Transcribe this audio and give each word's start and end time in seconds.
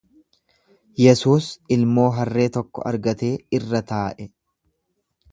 Yesuus 1.01 1.49
ilmoo 1.75 2.07
harree 2.19 2.47
tokko 2.55 2.85
argatee 2.93 3.31
irra 3.59 3.83
ta’e. 3.93 4.27